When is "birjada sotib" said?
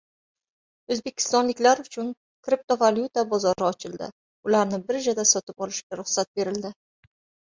4.87-5.63